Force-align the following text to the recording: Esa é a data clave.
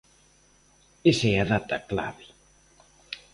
Esa 1.11 1.27
é 1.33 1.35
a 1.39 1.49
data 1.53 1.77
clave. 1.89 2.25